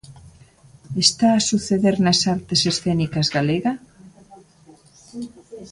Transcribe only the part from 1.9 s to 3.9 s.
nas artes escénicas galega?